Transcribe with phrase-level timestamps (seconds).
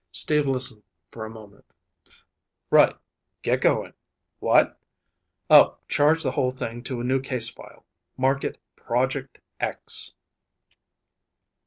[0.11, 0.81] Steve listened
[1.11, 1.63] for a moment.
[2.71, 2.95] "Right.
[3.43, 3.93] Get going.
[4.39, 4.79] What?
[5.47, 7.85] Oh, charge the whole thing to a new case file.
[8.17, 10.15] Mark it Project X."